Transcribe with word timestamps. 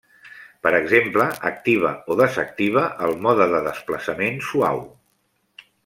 Per 0.67 0.71
exemple, 0.77 1.27
activa 1.49 1.91
o 2.15 2.17
desactiva 2.23 2.87
el 3.09 3.15
mode 3.27 3.47
de 3.55 3.61
desplaçament 3.71 4.43
suau. 4.51 4.83